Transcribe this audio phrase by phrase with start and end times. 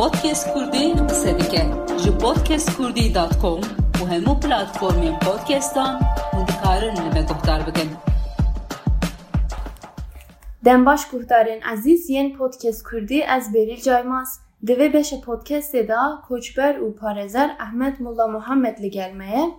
[0.00, 1.66] Podcast Kurdi qise dike
[2.02, 3.60] ji podcastkurdî.com
[4.00, 6.00] û hemû platformên podcastan
[6.32, 7.88] hûn dikarin li me guhdar bikin.
[10.64, 14.40] Dem baş guhdarên ezîz yên Podcast Kurdî ez Berîl Caymaz.
[14.66, 19.50] Di vê beşe podcastê da koçber û parezer Ahmet Mulla Muhammed li gelmeye.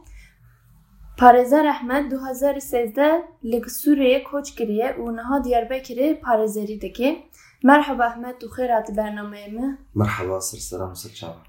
[1.18, 7.30] Parezer Ahmet 2013'de li Suriye koç kiriye û niha Diyarbekirê parezerî dike.
[7.64, 11.41] مرحبا احمد و خیر هات برنامه ما مرحبا سرسرا مصر چاوا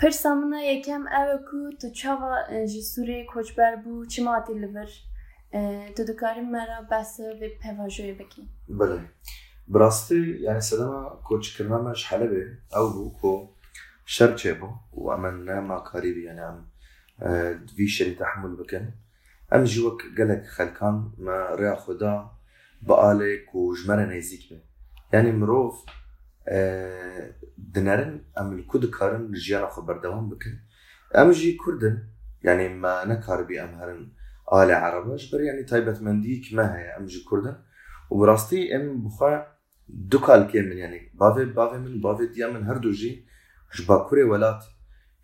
[0.00, 4.88] پرسامنا یکم او کو تو چاوا جی سوری کوچبر بو چی ماتی لبر
[5.96, 9.00] تو دکاری مرا بس و پیوژوی بکی بله
[9.68, 12.46] براستی یعنی سدما کوچ کرمانش حلبه
[12.76, 13.48] او بو کو
[14.06, 16.66] شر چه بو و امن نما کاریبی یعنی ام
[17.76, 18.92] دوی شری تحمل بکن
[19.52, 22.30] ام جوک گلک خلکان ما ریا خدا
[22.82, 24.73] بقالك وجمرة نزيك بی.
[25.14, 25.74] یعنی مروف
[27.74, 30.54] دنرن ام الکود کارن جیانا خو بردوام بکن.
[31.14, 32.02] ام جی کردن
[32.42, 34.10] يعني ما نكار بي ام هرن
[35.32, 37.56] يعني تايبت منديك ما هي ام جي كردن
[38.10, 39.38] وبراستي ام بخوا
[39.88, 43.26] دو كالكي من يعني بافي بافي من بافي ديا من هر دو جي
[43.76, 44.64] جبا كوري ولات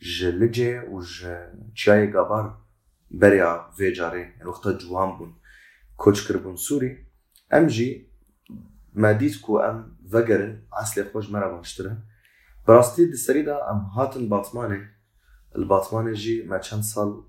[0.00, 1.26] ج لجي و ج
[1.74, 2.60] چای غابار
[3.10, 5.34] بريا في جاري يعني وقتا جوان بون
[5.96, 7.06] كوچ كربون سوري
[8.96, 11.98] ام جي ما ديت كو أم فقرن عسلي خوش مرة باشترن
[12.68, 14.86] براستي دي سريدا أم هاتن باطماني
[15.56, 17.22] الباطماني جي ما چند سال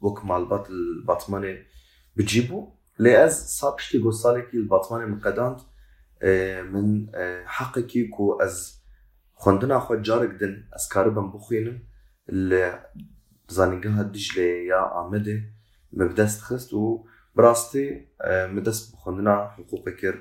[0.00, 1.64] وك مع الباط الباطماني
[2.16, 2.72] بجيبو.
[2.98, 5.60] لأز صار بشتي قو سالي كي الباطماني مقدانت
[6.72, 7.06] من
[7.46, 8.82] حقكي كو أز
[9.34, 11.82] خوندنا خو جارك دن أز كاربن بخوينم
[12.28, 12.86] اللي
[13.48, 15.42] زانينجا دجلة يا عمده
[15.92, 20.16] مبدست خست و براستي Gava we biryar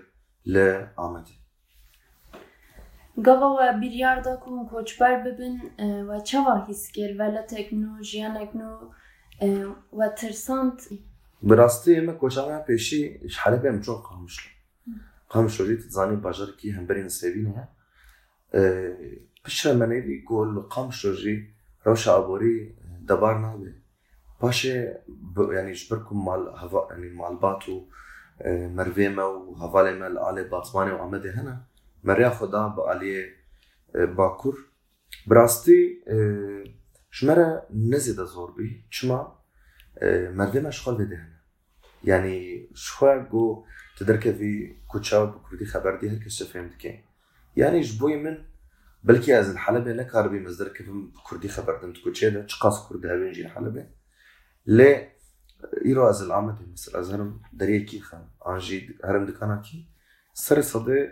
[4.25, 8.71] da ku hûn koçber bibin e, we çawa hîs kir veletek nû jiyanek nû
[9.43, 9.49] e,
[9.91, 10.79] we tirsand
[11.43, 13.01] براستي اما كوشانا بيشي
[13.35, 14.51] شحال بهم چون قامشلو
[15.33, 17.65] قامشلو جيت تزاني باجر كي هم برين سيبينها
[19.45, 21.35] بشرا منيدي قول قامشلو جي
[21.87, 22.75] روشا ابوري
[23.09, 23.75] دبار نابي
[24.43, 27.85] باشي ب- يعني جبركم مع الهوا يعني مع الباتو
[28.46, 31.66] مرفيما وهفالي الآلي باطماني وعمدي هنا
[32.04, 33.26] مريا خدا بآلي
[33.96, 34.58] باكور
[35.28, 36.04] براستي
[37.12, 39.28] شمرا نزيد زور بي چما
[40.32, 41.36] مرفيما شغل بده هنا
[42.04, 43.66] يعني شخوا جو
[43.98, 47.04] تدرك في كوتشاو بكردي خبر دي هركس فهمت كي
[47.58, 48.38] يعني جبوي من
[49.04, 52.46] بلكي از الحلبة نكار بي مصدر كيف بكردي خبر دمت كوتشي ده.
[52.48, 53.88] چقاس كردي هبين جي الحلبة
[54.66, 55.15] ليه
[55.85, 59.89] ايرو از العامة مثل از هرم دريه كي خان انجي هرم دكانا كي
[60.35, 61.09] سر صدي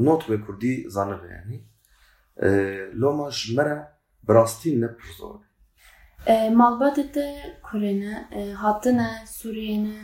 [0.00, 1.66] نوت به كردي زانه يعني
[2.38, 3.88] أه لو ما جمرة
[4.22, 5.50] براستي نبرزور
[6.26, 7.26] E, malbatê te
[7.62, 9.96] kurêne e, hatine Sûriyê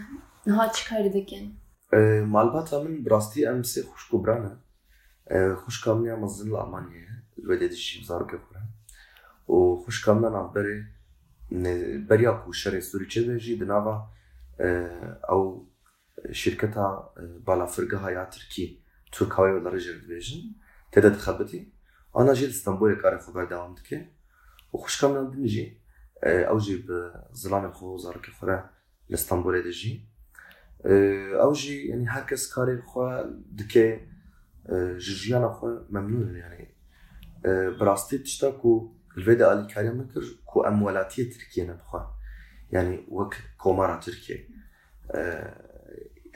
[0.46, 1.58] niha çıkarı dikin.
[1.94, 4.60] أه مالباتا من براستي ام سي خوشكو برانا
[5.28, 8.62] أه خوش كامنيا مزن الألمانيا الولاد الشي بزارو كفرا
[9.48, 10.52] وخوش كامنا
[11.51, 14.01] نعبري بريا كو شري سوري چه جي دناوا
[14.59, 15.67] أه او
[16.31, 17.13] شركتها
[17.47, 18.79] بالا فرقها يا تركي
[19.11, 20.51] ترك هواي ولا رجل ديفيجن
[20.91, 21.71] تدا تخبتي
[22.17, 24.07] انا جيت اسطنبول كاري خبر دوام دكي
[24.73, 25.77] وخوش كامنا بنجي
[26.23, 26.85] أه او جي
[27.31, 28.69] بظلام خو زارو كفرا
[29.09, 30.05] لاسطنبول دجي
[30.85, 33.99] او جي يعني هركس كاري خو دكي
[34.97, 36.75] جيانا خو ممنون يعني
[37.79, 41.99] براستي تشتاكو الفيدا الي كاري مكر كو امولاتيه تركيا نبخوا.
[42.71, 44.47] يعني وك كومارا تركيا.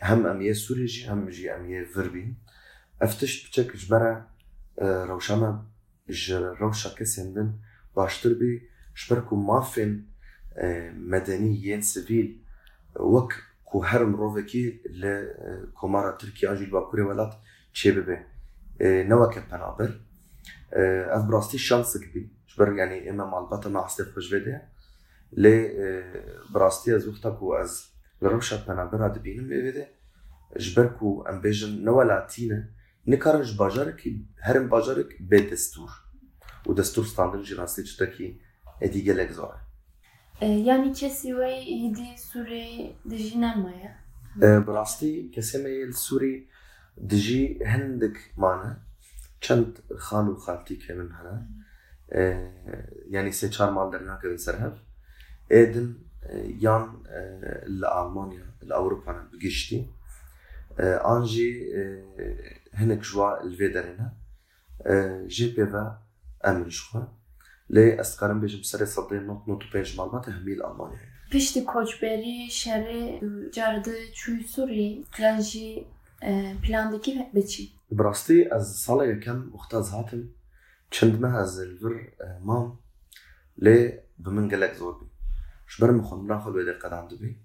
[0.03, 2.35] هم اميه سوري جي هم جي اميه فربين
[3.01, 4.27] افتشت بچك جبرا
[4.81, 5.65] روشاما
[6.09, 7.53] ج روشا كسندن
[7.95, 10.03] باشتر بي جبركو مافن
[10.93, 12.41] مدنيين سيفيل
[12.95, 13.33] وك
[13.65, 15.27] کو هر مروفکی ل
[15.75, 17.33] کمارا ترکیه آنجیل باکوری ولات
[17.73, 18.19] چه ببه؟
[18.81, 19.99] نوا که پنابر
[21.15, 24.61] أف براستی شانس کبی جبر يعني اما مع حسيت خوش بده
[25.33, 25.45] ل
[26.53, 27.83] براستی از وقتا کو از
[28.21, 29.87] لروشا پنابر هاد بینم بده
[30.57, 32.69] جبر کو ام بیجن نوا لاتینه
[33.07, 34.01] نکارج باجارك
[34.41, 35.89] هرم باجارك به دستور
[36.67, 38.39] و دستور ستاندر چتاکی
[38.81, 39.59] ادی گلک زاره
[40.41, 44.05] E, yani kesi ve hidi Sûriyê dijî nemaye.
[44.67, 46.47] براستي كسمة السوري
[46.97, 48.71] دجي هندك معنا
[49.41, 51.47] چند خال خالتي كمان هنا
[53.10, 54.72] يعني سي چار مال درنا كذا سرهف
[55.52, 55.94] ايدن
[56.60, 57.02] يان
[57.66, 59.86] لألمانيا لأوروبا بقشتي
[60.80, 61.74] انجي
[62.74, 64.12] هنك جوا الفيدرنا
[65.26, 65.98] جي بي فا
[66.46, 67.02] امن شخوا
[67.70, 70.98] لي اسكارم بيجم سري صدي نوت نوت بيج معلومات هميل المانيا
[71.32, 72.86] پشتی کوچبری شهر
[73.52, 75.86] جارده چوی سوری تلاجی
[76.62, 80.28] پلاندکی بچی براستي از صالة كم مختاز هاتم
[81.03, 82.11] ما از الفر
[82.41, 82.79] مام
[83.57, 85.07] لي بمن قلق زور بي
[85.67, 87.37] شبر مخون ناخل ويدي قدام دبي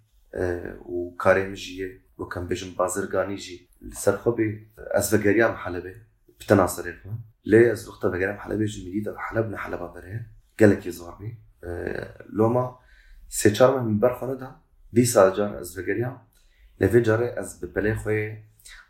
[0.80, 5.94] وكاري مجيه وكان بيجم بازرگاني جي لسر بي از فقريا محلبي
[6.40, 11.38] بتناصر يخوان لي از وقتا فقريا محلبي جي مديدة حلبنا حلبا بريه قلق يزور بي
[12.32, 12.78] لوما
[13.28, 14.60] سه ماه من بر خانه دا
[14.92, 16.20] دی سال جار از وگریا
[16.80, 18.36] لفی جاره از ببلی خوی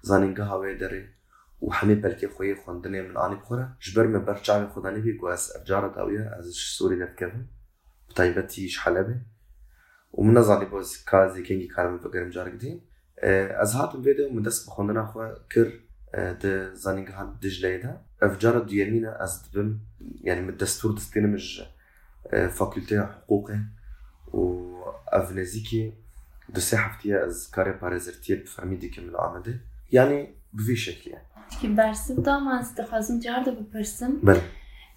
[0.02, 1.19] زانینگه هاوی داره.
[1.62, 3.68] و همه بلکه خوی خوندنه من آنی بخوره.
[3.80, 6.30] جبر من بر چاوی خودانی بی گو از افجار داویه.
[6.38, 7.48] از سوری دت کفن
[8.10, 9.16] بطایبتیش حلبه
[10.18, 12.82] و من نزانی باز کازی کنگی کارم بگرم جار گدیم
[13.60, 15.18] از هاتم ویدیو من دست بخوندنا خو
[15.50, 15.68] کر
[16.42, 18.00] د زانینگه ها دجله ده.
[18.22, 19.80] افجار دیمینه از دبم
[20.24, 21.62] يعني من الدستور دستين مش
[22.56, 23.58] فاكولتي حقوقي
[24.32, 24.74] و
[25.12, 25.92] اف نزيكي
[26.54, 29.60] دو سه هفتیه از کار پارازرتیه بفهمیدی که من آمده.
[29.90, 31.26] یعنی بوی شکل يعني
[31.62, 34.42] که برسیم دام از دخوازم جارده بپرسم؟ بله.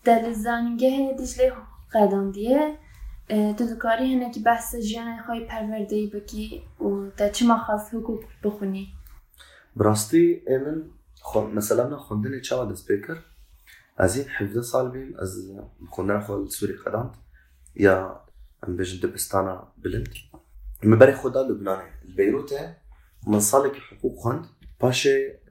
[0.03, 1.53] در زانینگه دجله
[1.93, 2.77] قدم دیه
[3.27, 8.23] تو دکاری هنه که بحث جیان خواهی پرورده ای بکی و در چه مخاص حقوق
[8.43, 8.93] بخونی؟
[9.75, 10.83] براستی من
[11.21, 13.17] خون مثلا من خوندن چه دست بکر
[13.97, 15.51] از این 17 سال بیم از
[15.89, 17.15] خوندن خود سوری قدمت
[17.75, 18.21] یا
[18.63, 20.09] ام بيجن دبستانا بلند.
[20.83, 22.75] مباري خدا لبناني البيروتة
[23.27, 24.45] من صالك حقوق خند
[24.79, 25.42] باشي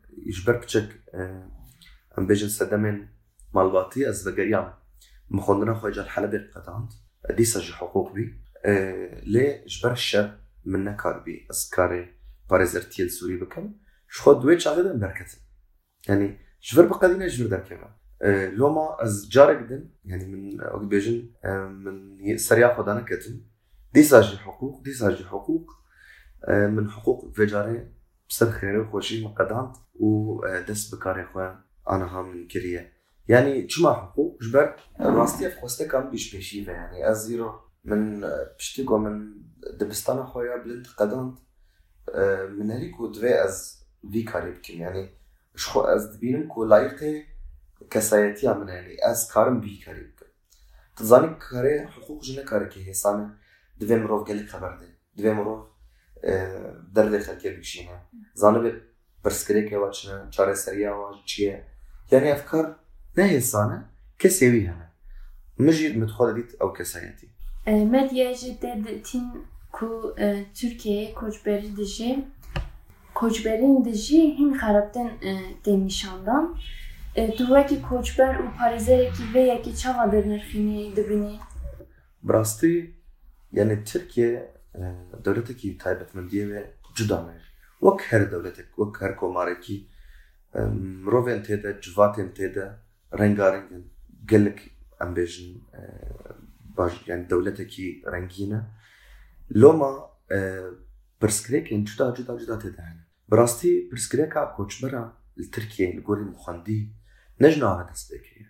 [2.19, 3.09] أم بيجن سدمن
[3.55, 4.73] مالباتي أز وگريان
[5.31, 6.89] مخوندنا خويجا الحلبي قطعند
[7.31, 8.41] دي سجي حقوق بي.
[9.23, 11.47] لي جبر الشر؟ من نكار بي.
[11.51, 12.15] أز كاري
[12.51, 13.75] باريزرتيل سوري بكم
[14.09, 15.41] شخو دوي چاغدا بركت.
[16.09, 17.97] يعني جبر بقدينا جبر دركبا
[18.57, 19.91] لوما أز جارك دن.
[20.05, 21.31] يعني من وقت بيجن
[22.25, 23.41] من سريع خدانا كتن.
[23.95, 25.71] دي ساجي حقوق دي ساجي حقوق.
[26.49, 27.47] من حقوق في
[28.29, 29.19] بسر خێر و خۆشی
[30.05, 31.65] و دست بکاری خواه.
[31.85, 32.93] آنها من کریه.
[33.29, 34.43] یعنی چما حقوق؟
[35.47, 37.15] اف خوسته کم بیش پێشی یعنی ینی ئە
[37.85, 38.25] من
[38.59, 39.35] پشتی گو من
[39.81, 41.35] دبستان خویا بلند قەداند
[42.59, 42.71] من
[43.01, 43.55] و دوی از
[44.05, 45.09] وی کاری بکەم یعنی
[45.57, 47.25] شخو از دبینم کو لایق
[47.91, 50.31] کسایتی من ینی از کارم وی کاری بکەم
[50.97, 52.81] تزانی کاری حقوق که کارێکی
[53.81, 53.97] دوی دوێ
[54.29, 55.67] گلی خبر ده دوی مروف
[56.24, 57.98] mirov derdê xelkê bikişîne
[58.36, 58.72] zanibê
[59.24, 61.64] pirsgirêkê wa çi ne çareseriya wa çi ye
[62.12, 62.66] yani ev kar
[63.18, 63.80] ne hêsane
[64.20, 64.88] kesê wî hene
[65.58, 67.28] min jî min dixwe dît ew kesayetî
[67.68, 69.26] medyaya jî dê ditin
[69.72, 70.16] ku
[70.60, 72.26] Türkiye koçberî dijî
[73.16, 75.10] koçberîn dijî hin xerabtin
[75.64, 76.46] tê nîşandan
[77.38, 81.36] تو وەکی کۆچبەر و پارێزەرێکی vêyekî çawa dernirxînî dibînî
[82.28, 82.96] براستی
[83.52, 84.51] yani Tirkiye
[85.25, 86.63] دەولەتێکی تایبەتمەندیەوێ
[86.97, 87.41] جوداێ
[87.85, 89.79] وەک هەر دەولەتێک وەک هەر کۆمارێکی
[91.05, 92.67] مرۆڤێن تێدە جواتێن تێدە
[93.21, 93.85] ڕنگارنگن
[94.31, 94.59] gelek
[95.03, 95.51] em bêjin
[96.77, 98.61] baş yani dewletekî rengîne
[99.63, 99.93] loma
[101.21, 102.99] pirskirêkên cuda cuda cuda têdehin
[103.31, 105.05] bi rastî pirskirêka koçbera
[105.39, 106.81] li Tirkiye li gorî mixwendî
[107.41, 108.47] ne ji nava dest pêkiye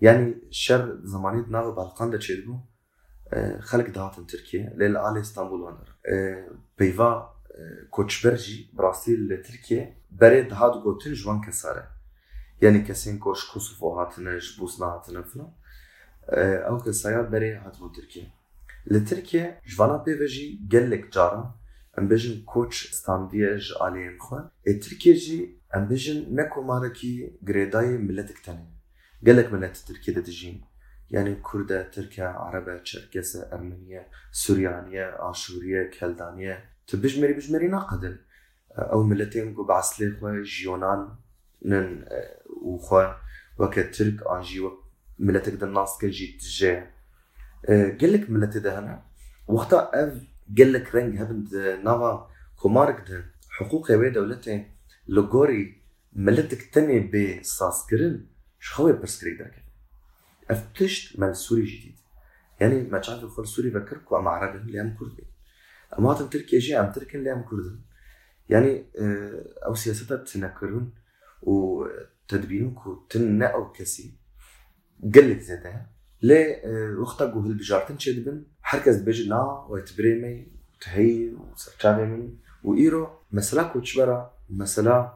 [0.00, 2.54] yani şer zimanî nav balkan de çêbû
[4.31, 5.89] ترکیە لێ لە ئالە ئستانبول وانەر
[6.77, 7.11] پەیوا
[7.95, 9.83] کۆچبەرژی بڕاستی لە ترکیە
[10.19, 11.85] بەرێ دەهات گوتن ژوان کەسارە
[12.63, 15.51] یعنی کەسین کۆش کوسف هاتنەش بوس نهاتنە فلان
[16.67, 18.25] ئەو کەسایە بەرێ هاتبوو ترکیە
[18.93, 21.47] لە ترکیە ژوانە پێڤژی gelek جاران
[21.99, 24.39] em bêjin koç standiye ji aliyên xwe
[24.69, 25.39] ê Tirkiye jî
[25.77, 27.13] em bêjin ne komarekî
[27.47, 28.65] girêdayê milletik tenê
[29.27, 29.75] gelek millet
[31.10, 38.18] يعني كردة تركة عربة تشركسة أرمنية سوريانية آشورية كالدانية تبش بجمري بش ناقدن.
[38.72, 41.08] أو ملتين قب عسلي خوا جيونان
[41.64, 42.04] نن
[42.62, 43.14] وخوا
[43.58, 44.84] وكترك ترك آجي وك
[45.18, 46.82] ملتك دن ناس كجي تجي.
[48.00, 49.02] قلك ملتي ده هنا.
[49.48, 50.22] وقتا أف
[50.58, 52.26] قلك رنج هبند نوا
[52.62, 53.24] كمارك ده.
[53.50, 54.66] حقوق يا دولتي
[55.08, 55.82] لغوري
[56.12, 58.26] ملتك تني بساسكرين
[58.60, 59.63] شخوي برسكري دركي
[60.50, 61.94] أفتشت من سوري جديد.
[62.60, 65.24] يعني ما تعرف خل سوري بكركو أم عربن لام كردن
[65.98, 67.78] المواطن تركي أجي ام تركن لام كردن
[68.48, 70.92] يعني آه، أو سياسات تنكرون
[71.42, 72.78] وتدبينك
[73.10, 74.14] تنقوا كسي.
[75.14, 75.90] قلت زادها
[76.22, 80.46] لا آه، وقتك وهل بجارتن شدبن حركز بجنا ويتبريمي
[80.80, 82.38] تهي وسرتشامي مني.
[82.64, 85.12] وإيرو مسألة كوتشبرا مسألة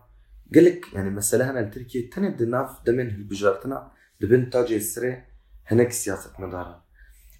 [0.55, 5.25] قلك يعني مسألة هنا التركية تاني دناف دمن هالبجارتنا دبن تاجي سري
[5.67, 6.85] هناك سياسة مدارا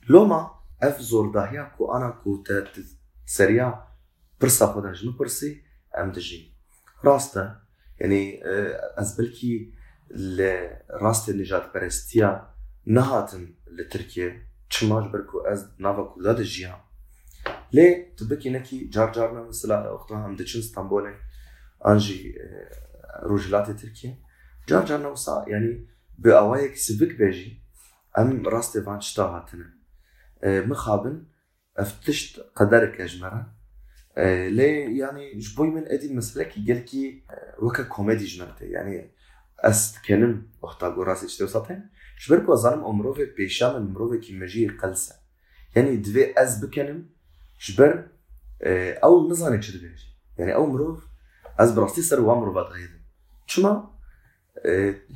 [0.09, 0.51] لوما
[0.83, 2.45] اف زور داهيا كو أنا كو
[3.27, 3.85] سريع
[4.41, 5.63] برسا خودن جنو برسي
[5.99, 6.55] ام دجي
[7.05, 7.61] راستا
[8.01, 8.41] يعني
[8.99, 9.73] از بلكي
[10.91, 12.51] راست النجات برستيا
[12.87, 16.81] نهاتن لتركيا تشماج بركو از نافا كودا دجيا
[17.73, 21.15] ليه تبكي نكي جار جارنا مثلا وقتها هم دچن اسطنبول
[21.87, 22.35] انجي
[23.23, 24.19] روجلاتي تركيا
[24.69, 27.63] جار جارنا وسا يعني بأوايك سبك بيجي
[28.19, 29.71] أم راستي فان شتاهاتنا
[30.45, 31.25] مخابن
[31.77, 33.53] أفتشت قدرك اجمرا
[34.49, 37.23] ليه يعني جبوي من أدي المسألة كي قال كي
[37.59, 39.11] وكا كوميدي جمرتي يعني
[39.61, 41.89] أست كنم وقتا قراسي اشتو سطين
[42.27, 45.15] جبركو ظلم أمروفي بيشام امروفي كي مجي قلسة.
[45.77, 47.09] يعني دوي أز بكنم
[47.61, 48.09] جبر
[49.05, 51.07] أو نزاني چه دبيش يعني أو مروف
[51.59, 53.01] أز براستي سر وامرو بات غيدم
[53.47, 53.98] چما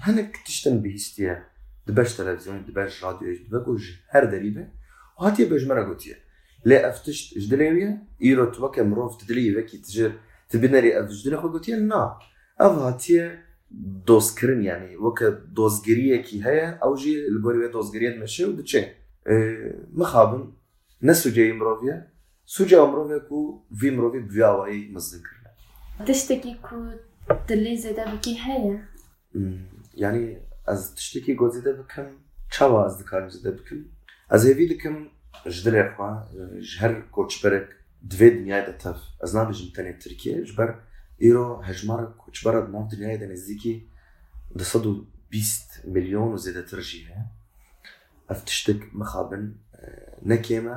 [0.00, 1.44] هنك تشتن بهستيا
[1.86, 4.68] دباش تلفزيون دباش راديو دباش هر دليبه
[5.18, 6.14] وهاتي بجمرة قوتيه
[6.64, 10.12] لا افتشت جدليوية إيرو توكا مروف تدلي وكي تجر
[10.48, 12.18] تبنري اف جدلي خو قوتيه نا
[12.60, 13.44] أف هاتيه
[14.06, 18.86] دوزكرن يعني وكا دوزگريه كي هيا أو جي الجوري دوزگريه مشي ودتشي
[19.92, 20.52] مخابن.
[21.02, 22.12] نسو جاي مروفيا
[22.46, 26.06] سوجا مروفيا كو في مروفي بفياواي مزدن كرنا.
[26.06, 26.90] تشتكي كو
[27.48, 28.91] دلي زيدا بكي هيا.
[30.04, 30.26] ینی
[30.68, 32.08] ئەس تشتێکی گۆزیدە بکەم
[32.54, 33.80] چاوا ئەس دکارم زدە بکەم.
[34.32, 34.96] ئەس هێوی دکەم
[35.46, 36.10] ji dirê xwa
[36.68, 37.68] ji her koçberek
[38.10, 40.70] divê dünyayê de tev ez nabêjim tenê Tirkiye ji ber
[41.28, 43.74] îro hejmara koçbera di nav dünyayê de nezdîkî
[44.58, 44.92] di sed û
[45.32, 47.24] bîst milyon û zêdetir jî heye
[48.30, 49.44] ev tiştek mixabin
[50.30, 50.76] nekê me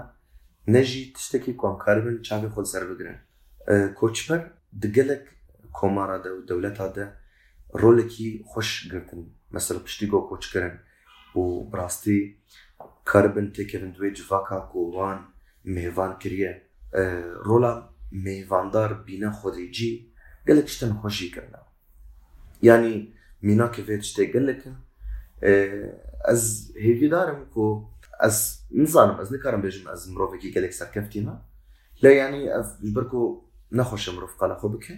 [0.68, 3.18] ne jî tiştekî komkar bin çavê xwe ser bigirin
[4.00, 4.42] koçber
[4.82, 5.24] di gelek
[5.74, 7.06] komara de û dewleta de
[7.82, 9.22] ڕۆلێکی خۆشگرتن
[9.55, 10.75] مەسەر پشتی گۆ کۆچکردن
[11.39, 12.20] و بڕاستی
[13.10, 15.20] کاربن تێکردن دوێ جڤاکە کۆوان
[15.75, 16.51] مێوان کردە
[17.48, 17.74] ڕۆلا
[18.25, 19.91] مێواندار بینە خۆدەیجی
[20.48, 21.70] گەلک شتن خۆشی کردنەوە
[22.67, 22.96] ینی
[23.48, 24.72] میناکە بێت شتێک گەلەکە
[26.27, 26.44] ئەس
[26.86, 27.65] هێویدارم کۆ
[28.24, 28.38] ئەس
[28.82, 31.36] نزانم ئەس نکارم بێژم ئەس مرۆڤێکی گەلێک سەرکەفتیمە.
[32.03, 33.22] لە ینی ئەف بەرکۆ
[33.77, 34.96] نەخۆشە مرۆڤ قالە خۆ بکە.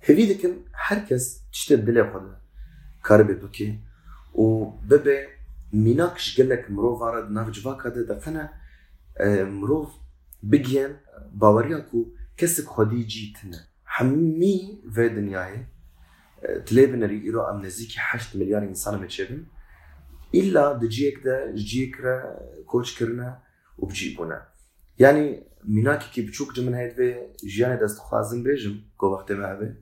[0.00, 2.34] مروف هيفي دكن حركز تشتد دلي خود
[3.04, 3.78] كاربي بكي
[4.34, 5.26] وببي
[5.72, 8.48] میناکش گلک مرو وارد ناف جواکا ده دقنا
[9.44, 9.90] مرو
[10.42, 10.92] بگین
[11.32, 12.04] باوریا کو
[12.36, 15.66] کسک خودی جیتنه همي في دنياي
[16.66, 19.44] تليبن ري إيرو أم نزيكي حشت مليار إنسان متشبن
[20.34, 23.38] إلا دجيك ده جيك را كوش كرنا
[23.78, 24.42] وبجيبونا
[24.98, 29.74] يعني ميناكي كي بتشوك جمن هيد في جياني دست خوازم بيجم كو وقت ما هبه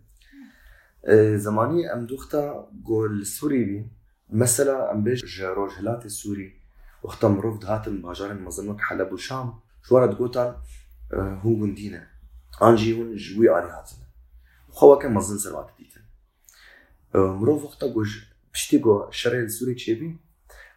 [1.35, 3.88] زماني أم دوختا قول سوري بي
[4.31, 6.61] مثلا ام بيج روجهلات السوري
[7.02, 10.55] وقتا مروف هاتن باجارن مظنك حلب وشام شو ورد قوتان
[11.12, 12.07] هون جندينا
[12.62, 13.97] انجي هون جوي اري هاتن
[14.69, 16.00] خوا كان مظن سروات ديتن
[17.14, 20.17] مروف وقتا قوش بشتي قو الشرع السوري تشيبي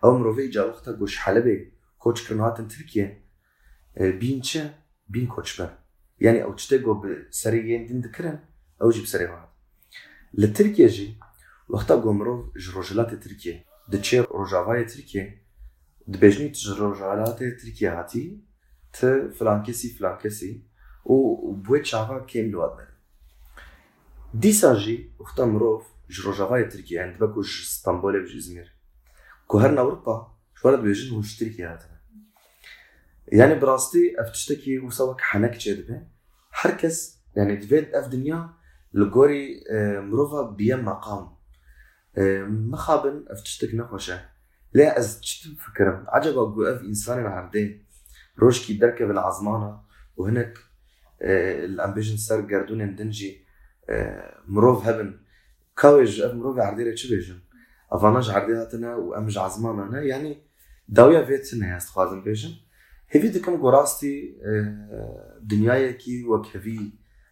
[0.04, 3.22] أو مروفي جا وقتا قوش حلبي كوتش كرنو هاتن تركيا
[4.42, 4.60] چه؟
[5.10, 5.78] بين كوتش بر.
[6.20, 8.40] يعني أو تشتي قو بسريين دين دكرن
[8.82, 9.51] أو جي بسري هات
[10.34, 11.18] لتركيا جي
[11.70, 15.42] وقتا گمرو جروجلات ترکیه دچه روجاوای ترکیه
[16.08, 18.44] دبجنی جروجلات ترکیه هاتی
[18.94, 19.00] ت
[19.38, 20.64] فلان کسی فلان کسی
[21.06, 21.16] و
[21.54, 22.94] بوی چاوا کم لواد بره
[24.40, 28.68] دیسا جی وقتا مروف جروجاوای ترکیه عند بکو اسطنبول بج ازمير
[29.48, 31.98] كو هرن اوروبا شوارد بيجن وش تركيا هاتنا
[33.28, 36.08] يعني براستي افتشتكي وسوك حنك جدبه
[36.52, 38.61] حركس يعني دفيد اف دنيا
[38.94, 39.64] لغوري
[40.00, 41.30] مروفا بيم مقام.
[42.72, 44.20] مخابن افتشتك نخوشة.
[44.74, 47.86] لا از تشتم فكرم عجبا قوقف إنسان العردين
[48.40, 49.80] روشكي دركب العظمانة
[50.18, 50.58] وهناك
[51.22, 53.46] الأمبيجن سر قردون دنجي
[54.48, 55.20] مروف هبن.
[55.78, 57.40] كاوج أف مروف عرديرة چه بيجن؟
[57.92, 59.98] أفاناج عردياتنا وأمج عظمانة.
[59.98, 60.44] يعني
[60.88, 62.50] داوية فيتنا يا استخوازن بيجن.
[63.16, 64.38] هفي دكم قراستي
[65.42, 66.92] دنيايكي وكهفي.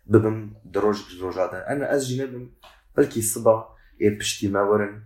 [0.10, 2.50] ببم دروج دروجاتا انا از جنبم
[2.98, 5.02] بلكي الصبا يه بشتي ما ورن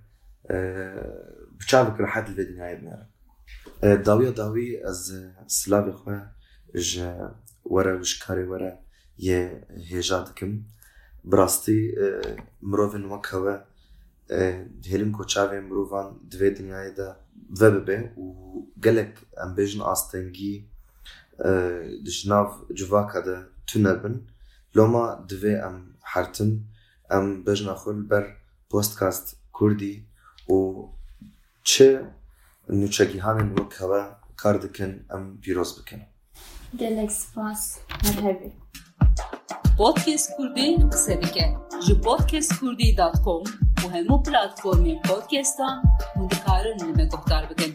[1.60, 3.08] بچاوك راحت الفيديو نهاية بنارن
[4.04, 6.32] داوية داوي از سلافي خواه
[6.76, 7.02] ج
[7.66, 8.80] ورا وشكاري ورا
[9.20, 10.64] يه هيجا دكم
[11.24, 11.96] براستي
[12.62, 13.66] مروفن وكهوه
[14.92, 15.24] هلم کو
[15.70, 17.16] مروفان دوی دنیای دا
[17.62, 18.34] و ببه و
[18.84, 20.68] گلک ام بیجن آستنگی
[22.74, 24.16] جواکا دا تونبن
[24.76, 26.52] لوما دوی ام حرتن
[27.12, 28.26] ام بیجن اخول بر
[28.70, 30.06] بودكاست كردي
[30.50, 30.54] و
[31.64, 31.88] چه
[32.82, 34.02] نوچەگیهانن وەک هەوە
[34.42, 36.02] کار دەکەن ئەم پیرۆز بکەن
[36.82, 37.62] gelek spas
[38.04, 38.52] merhebî
[39.80, 41.46] Podcast Kurdî qise dike
[41.86, 43.44] ji podcastkurdî.com
[43.84, 45.76] û hemû platformên podcastan
[46.16, 47.73] hûn dikarin li me guhdar bikin.